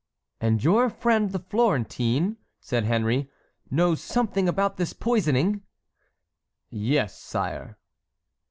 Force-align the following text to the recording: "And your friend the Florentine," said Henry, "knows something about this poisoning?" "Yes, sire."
"And 0.39 0.63
your 0.63 0.89
friend 0.89 1.31
the 1.31 1.37
Florentine," 1.37 2.37
said 2.59 2.85
Henry, 2.85 3.29
"knows 3.69 4.01
something 4.01 4.49
about 4.49 4.77
this 4.77 4.93
poisoning?" 4.93 5.61
"Yes, 6.71 7.15
sire." 7.15 7.77